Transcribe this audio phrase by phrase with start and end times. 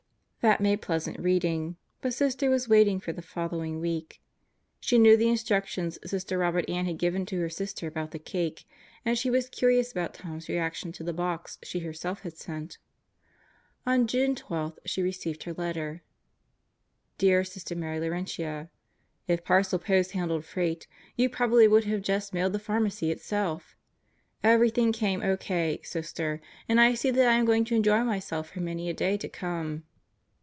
[0.43, 4.23] That made pleasant reading, but Sister was waiting for the following week.
[4.79, 7.41] She knew the instructions Sister Robert Ann Birthdays in the Deathhouse 75 had given to
[7.41, 8.67] her sister about the cake.
[9.05, 12.79] And she was curious about Tom's reaction to the box she herself had sent.
[13.85, 16.01] On June 12 she received her letter.
[17.19, 18.71] Dear Sister Mary Laurentia:
[19.27, 23.75] If parcel post handled freight, you probably would have just mailed the pharmacy itself!
[24.43, 28.59] Everything came O.K., Sister, and I see that I am going to enjo> myself for
[28.59, 29.83] many a day to come.